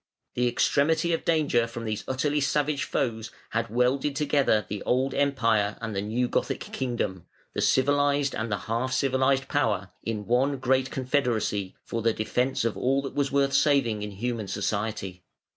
The 0.33 0.47
extremity 0.47 1.13
of 1.13 1.19
the 1.19 1.25
danger 1.25 1.67
from 1.67 1.85
these 1.85 2.03
utterly 2.07 2.41
savage 2.41 2.85
foes 2.85 3.29
had 3.51 3.69
welded 3.69 4.15
together 4.15 4.65
the 4.67 4.81
old 4.81 5.13
Empire 5.13 5.77
and 5.79 5.95
the 5.95 6.01
new 6.01 6.27
Gothic 6.27 6.59
kingdom, 6.61 7.27
the 7.53 7.61
civilised 7.61 8.33
and 8.33 8.51
the 8.51 8.57
half 8.65 8.93
civilised 8.93 9.47
power, 9.47 9.91
in 10.01 10.25
one 10.25 10.57
great 10.57 10.89
confederacy, 10.89 11.75
for 11.83 12.01
the 12.01 12.13
defence 12.13 12.65
of 12.65 12.75
all 12.75 13.03
that 13.03 13.13
was 13.13 13.31
worth 13.31 13.53
saving 13.53 14.01
in 14.01 14.09
human 14.09 14.47
society. 14.47 15.23